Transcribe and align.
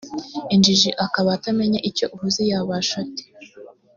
injiji 0.55 0.89
akaba 1.05 1.29
atamenye 1.37 1.79
icyo 1.89 2.05
uvuze 2.13 2.41
yabasha 2.49 2.95
ate 3.03 3.23